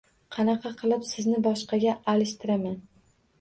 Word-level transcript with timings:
Qanaqa 0.35 0.71
qilib 0.79 1.05
sizni 1.09 1.41
boshqasiga 1.49 1.95
alishtiraman. 2.15 2.81